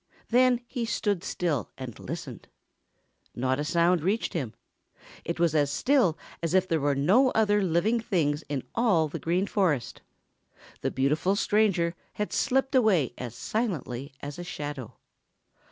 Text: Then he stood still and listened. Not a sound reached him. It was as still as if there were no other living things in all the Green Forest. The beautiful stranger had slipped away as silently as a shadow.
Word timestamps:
Then 0.29 0.61
he 0.65 0.83
stood 0.85 1.23
still 1.23 1.69
and 1.77 1.99
listened. 1.99 2.47
Not 3.35 3.59
a 3.59 3.63
sound 3.63 4.01
reached 4.01 4.33
him. 4.33 4.55
It 5.23 5.39
was 5.39 5.53
as 5.53 5.69
still 5.69 6.17
as 6.41 6.55
if 6.55 6.67
there 6.67 6.79
were 6.79 6.95
no 6.95 7.29
other 7.33 7.61
living 7.61 7.99
things 7.99 8.43
in 8.49 8.63
all 8.73 9.07
the 9.07 9.19
Green 9.19 9.45
Forest. 9.45 10.01
The 10.81 10.89
beautiful 10.89 11.35
stranger 11.35 11.93
had 12.13 12.33
slipped 12.33 12.73
away 12.73 13.13
as 13.19 13.35
silently 13.35 14.11
as 14.21 14.39
a 14.39 14.43
shadow. 14.43 14.95